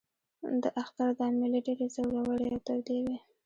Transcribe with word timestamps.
د 0.61 0.63
اختر 0.81 1.07
دا 1.19 1.27
مېلې 1.37 1.59
ډېرې 1.67 1.85
زورورې 1.95 2.47
او 2.53 2.59
تودې 2.65 2.97
وې. 3.05 3.17